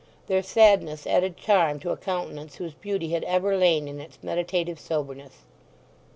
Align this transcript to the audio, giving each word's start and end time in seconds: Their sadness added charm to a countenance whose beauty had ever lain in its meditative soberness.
Their 0.25 0.41
sadness 0.41 1.05
added 1.05 1.37
charm 1.37 1.79
to 1.81 1.91
a 1.91 1.95
countenance 1.95 2.55
whose 2.55 2.73
beauty 2.73 3.09
had 3.11 3.23
ever 3.25 3.55
lain 3.55 3.87
in 3.87 3.99
its 4.01 4.17
meditative 4.23 4.79
soberness. 4.79 5.43